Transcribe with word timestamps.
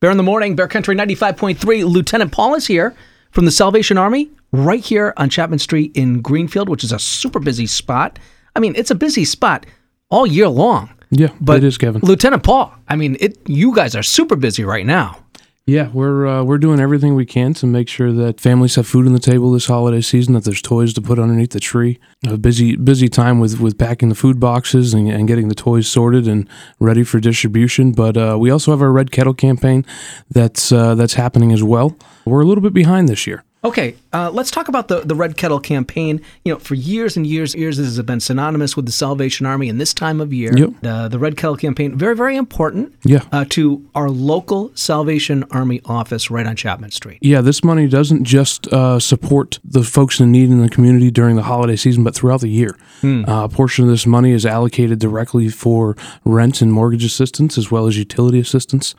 Bear 0.00 0.10
in 0.10 0.18
the 0.18 0.22
Morning, 0.22 0.54
Bear 0.54 0.68
Country 0.68 0.94
95.3. 0.94 1.82
Lieutenant 1.86 2.30
Paul 2.30 2.54
is 2.54 2.66
here 2.66 2.94
from 3.30 3.46
the 3.46 3.50
Salvation 3.50 3.96
Army 3.96 4.30
right 4.52 4.84
here 4.84 5.14
on 5.16 5.30
Chapman 5.30 5.58
Street 5.58 5.90
in 5.94 6.20
Greenfield, 6.20 6.68
which 6.68 6.84
is 6.84 6.92
a 6.92 6.98
super 6.98 7.38
busy 7.38 7.64
spot. 7.66 8.18
I 8.54 8.60
mean, 8.60 8.74
it's 8.76 8.90
a 8.90 8.94
busy 8.94 9.24
spot 9.24 9.64
all 10.10 10.26
year 10.26 10.48
long. 10.48 10.90
Yeah, 11.08 11.28
But 11.40 11.58
it 11.58 11.64
is, 11.64 11.78
Kevin. 11.78 12.02
Lieutenant 12.02 12.42
Paul, 12.42 12.74
I 12.88 12.96
mean, 12.96 13.16
it 13.20 13.38
you 13.48 13.74
guys 13.74 13.96
are 13.96 14.02
super 14.02 14.36
busy 14.36 14.64
right 14.64 14.84
now. 14.84 15.24
Yeah, 15.68 15.90
we're 15.92 16.28
uh, 16.28 16.44
we're 16.44 16.58
doing 16.58 16.78
everything 16.78 17.16
we 17.16 17.26
can 17.26 17.52
to 17.54 17.66
make 17.66 17.88
sure 17.88 18.12
that 18.12 18.40
families 18.40 18.76
have 18.76 18.86
food 18.86 19.04
on 19.04 19.12
the 19.14 19.18
table 19.18 19.50
this 19.50 19.66
holiday 19.66 20.00
season. 20.00 20.34
That 20.34 20.44
there's 20.44 20.62
toys 20.62 20.94
to 20.94 21.02
put 21.02 21.18
underneath 21.18 21.50
the 21.50 21.58
tree. 21.58 21.98
A 22.24 22.38
busy 22.38 22.76
busy 22.76 23.08
time 23.08 23.40
with, 23.40 23.58
with 23.58 23.76
packing 23.76 24.08
the 24.08 24.14
food 24.14 24.38
boxes 24.38 24.94
and, 24.94 25.10
and 25.10 25.26
getting 25.26 25.48
the 25.48 25.56
toys 25.56 25.88
sorted 25.88 26.28
and 26.28 26.48
ready 26.78 27.02
for 27.02 27.18
distribution. 27.18 27.90
But 27.90 28.16
uh, 28.16 28.36
we 28.38 28.48
also 28.48 28.70
have 28.70 28.80
our 28.80 28.92
Red 28.92 29.10
Kettle 29.10 29.34
campaign 29.34 29.84
that's 30.30 30.70
uh, 30.70 30.94
that's 30.94 31.14
happening 31.14 31.50
as 31.50 31.64
well. 31.64 31.96
We're 32.24 32.42
a 32.42 32.46
little 32.46 32.62
bit 32.62 32.72
behind 32.72 33.08
this 33.08 33.26
year. 33.26 33.42
Okay, 33.66 33.96
uh, 34.12 34.30
let's 34.30 34.52
talk 34.52 34.68
about 34.68 34.86
the, 34.86 35.00
the 35.00 35.16
Red 35.16 35.36
Kettle 35.36 35.58
campaign. 35.58 36.20
You 36.44 36.52
know, 36.52 36.58
for 36.60 36.76
years 36.76 37.16
and 37.16 37.26
years, 37.26 37.52
and 37.52 37.60
years, 37.60 37.76
this 37.78 37.86
has 37.86 38.00
been 38.02 38.20
synonymous 38.20 38.76
with 38.76 38.86
the 38.86 38.92
Salvation 38.92 39.44
Army. 39.44 39.68
And 39.68 39.80
this 39.80 39.92
time 39.92 40.20
of 40.20 40.32
year, 40.32 40.56
Yep. 40.56 40.70
uh, 40.84 41.08
the 41.08 41.18
Red 41.18 41.36
Kettle 41.36 41.56
campaign, 41.56 41.98
very, 41.98 42.14
very 42.14 42.36
important 42.36 42.92
Yeah. 43.02 43.24
uh, 43.32 43.44
to 43.48 43.84
our 43.96 44.08
local 44.08 44.70
Salvation 44.76 45.42
Army 45.50 45.80
office 45.84 46.30
right 46.30 46.46
on 46.46 46.54
Chapman 46.54 46.92
Street. 46.92 47.18
Yeah, 47.22 47.40
this 47.40 47.64
money 47.64 47.88
doesn't 47.88 48.22
just 48.22 48.68
uh, 48.72 49.00
support 49.00 49.58
the 49.64 49.82
folks 49.82 50.20
in 50.20 50.30
need 50.30 50.48
in 50.48 50.62
the 50.62 50.68
community 50.68 51.10
during 51.10 51.34
the 51.34 51.42
holiday 51.42 51.74
season, 51.74 52.04
but 52.04 52.14
throughout 52.14 52.42
the 52.42 52.48
year. 52.48 52.76
Uh, 53.02 53.24
a 53.26 53.48
portion 53.48 53.84
of 53.84 53.90
this 53.90 54.06
money 54.06 54.30
is 54.30 54.46
allocated 54.46 55.00
directly 55.00 55.48
for 55.48 55.96
rent 56.24 56.60
and 56.62 56.72
mortgage 56.72 57.04
assistance 57.04 57.58
as 57.58 57.68
well 57.70 57.88
as 57.88 57.98
utility 57.98 58.38
assistance. 58.38 58.94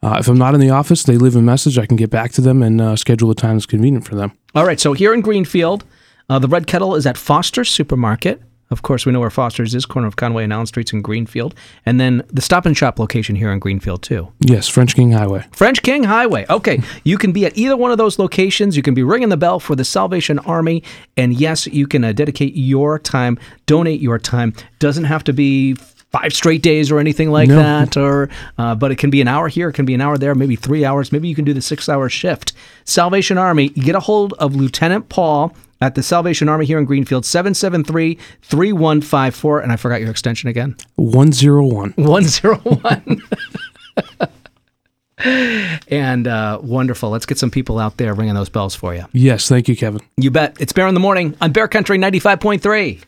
Uh, 0.02 0.16
if 0.18 0.30
I'm 0.30 0.38
not 0.38 0.54
in 0.54 0.62
the 0.62 0.70
office, 0.70 1.04
they 1.04 1.18
leave 1.18 1.36
a 1.36 1.42
message. 1.42 1.78
I 1.78 1.86
can 1.86 1.98
get 1.98 2.10
back 2.10 2.32
to 2.34 2.42
them 2.42 2.64
and 2.64 2.80
uh, 2.80 2.96
schedule 2.96 3.30
a 3.32 3.36
time 3.36 3.58
that's 3.58 3.66
convenient 3.66 4.08
for 4.08 4.16
them. 4.16 4.32
All 4.56 4.66
right. 4.66 4.80
So 4.80 4.94
here 4.94 5.14
in 5.14 5.20
Greenfield, 5.20 5.84
uh, 6.30 6.40
the 6.40 6.48
Red 6.48 6.66
Kettle 6.66 6.96
is 6.96 7.06
at 7.06 7.18
Foster 7.18 7.66
Supermarket. 7.66 8.42
Of 8.74 8.82
course, 8.82 9.06
we 9.06 9.12
know 9.14 9.20
where 9.22 9.30
Foster's 9.30 9.74
is, 9.74 9.86
corner 9.86 10.08
of 10.08 10.16
Conway 10.18 10.44
and 10.44 10.52
Allen 10.52 10.66
Streets 10.66 10.92
in 10.92 11.02
Greenfield. 11.02 11.56
And 11.86 12.00
then 12.00 12.24
the 12.28 12.42
Stop 12.42 12.66
and 12.66 12.76
Shop 12.76 13.00
location 13.00 13.36
here 13.36 13.52
in 13.52 13.60
Greenfield, 13.60 14.02
too. 14.04 14.28
Yes, 14.42 14.68
French 14.68 14.96
King 14.96 15.12
Highway. 15.12 15.46
French 15.52 15.82
King 15.84 16.04
Highway. 16.04 16.46
Okay, 16.50 16.82
you 17.06 17.18
can 17.18 17.32
be 17.32 17.46
at 17.46 17.56
either 17.58 17.78
one 17.78 17.92
of 17.92 17.98
those 17.98 18.20
locations. 18.20 18.76
You 18.76 18.84
can 18.84 18.94
be 18.94 19.04
ringing 19.04 19.30
the 19.30 19.38
bell 19.38 19.60
for 19.60 19.76
the 19.76 19.86
Salvation 19.86 20.40
Army, 20.40 20.84
and 21.16 21.34
yes, 21.40 21.68
you 21.68 21.88
can 21.88 22.04
uh, 22.04 22.12
dedicate 22.12 22.56
your 22.56 23.00
time, 23.00 23.40
donate 23.68 24.02
your 24.02 24.18
time. 24.20 24.54
Doesn't 24.80 25.06
have 25.06 25.24
to 25.26 25.34
be 25.34 25.76
five 26.12 26.34
straight 26.34 26.62
days 26.62 26.92
or 26.92 27.00
anything 27.00 27.32
like 27.32 27.50
No. 27.50 27.56
that, 27.56 27.96
or 27.98 28.30
uh, 28.58 28.76
but 28.76 28.92
it 28.92 28.98
can 28.98 29.10
be 29.10 29.22
an 29.22 29.28
hour 29.28 29.48
here, 29.48 29.70
it 29.70 29.74
can 29.74 29.86
be 29.86 29.94
an 29.96 30.02
hour 30.02 30.18
there, 30.18 30.36
maybe 30.36 30.56
three 30.56 30.86
hours. 30.86 31.12
Maybe 31.12 31.28
you 31.28 31.36
can 31.36 31.46
do 31.46 31.54
the 31.54 31.62
six-hour 31.62 32.10
shift. 32.10 32.54
Salvation 32.86 33.38
Army. 33.38 33.70
Get 33.70 33.96
a 33.96 34.00
hold 34.00 34.34
of 34.34 34.56
Lieutenant 34.56 35.10
Paul. 35.10 35.56
At 35.84 35.96
the 35.96 36.02
Salvation 36.02 36.48
Army 36.48 36.66
here 36.66 36.80
in 36.80 36.86
Greenfield, 36.86 37.26
773 37.26 38.18
3154. 38.42 39.60
And 39.60 39.70
I 39.70 39.76
forgot 39.76 40.00
your 40.00 40.12
extension 40.12 40.48
again 40.48 40.78
101. 40.96 41.94
101. 41.98 43.22
and 45.90 46.26
uh, 46.26 46.60
wonderful. 46.64 47.10
Let's 47.10 47.26
get 47.26 47.38
some 47.38 47.52
people 47.52 47.80
out 47.80 47.98
there 47.98 48.14
ringing 48.14 48.34
those 48.34 48.48
bells 48.48 48.74
for 48.76 48.96
you. 48.96 49.04
Yes, 49.12 49.50
thank 49.50 49.68
you, 49.68 49.76
Kevin. 49.76 50.00
You 50.16 50.32
bet. 50.32 50.56
It's 50.58 50.72
Bear 50.72 50.88
in 50.88 50.94
the 50.94 51.02
Morning 51.02 51.36
on 51.42 51.52
Bear 51.52 51.68
Country 51.68 51.98
95.3. 51.98 53.04